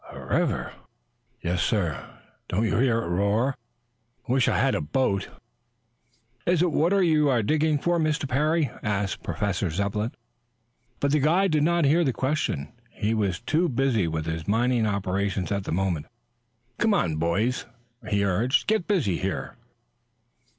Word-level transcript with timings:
"A 0.11 0.19
river?" 0.25 0.71
"Yes, 1.43 1.61
sir. 1.61 2.17
Don't 2.47 2.65
you 2.65 2.77
hear 2.77 3.03
it 3.03 3.07
roar? 3.07 3.53
Wish 4.27 4.47
I 4.47 4.57
had 4.57 4.73
a 4.73 4.81
boat." 4.81 5.29
"Is 6.47 6.63
it 6.63 6.71
water 6.71 7.03
you 7.03 7.29
are 7.29 7.43
digging 7.43 7.77
for, 7.77 7.99
Mr. 7.99 8.27
Parry?" 8.27 8.71
asked 8.81 9.21
Professor 9.21 9.69
Zepplin. 9.69 10.11
But 10.99 11.11
the 11.11 11.19
guide 11.19 11.51
did 11.51 11.61
not 11.61 11.85
hear 11.85 12.03
the 12.03 12.13
question. 12.13 12.73
He 12.89 13.13
was 13.13 13.41
too 13.41 13.69
busy 13.69 14.07
with 14.07 14.25
his 14.25 14.47
mining 14.47 14.87
operations 14.87 15.51
at 15.51 15.65
the 15.65 15.71
moment. 15.71 16.07
"Come 16.79 16.95
on, 16.95 17.17
boys," 17.17 17.67
he 18.09 18.25
urged. 18.25 18.65
"Get 18.65 18.87
busy 18.87 19.19
here." 19.19 19.55